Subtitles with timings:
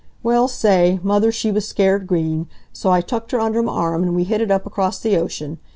[0.23, 2.47] "Well say, mother she was scared green.
[2.73, 5.59] So I tucked her under m' arm, and we hit it up across the ocean.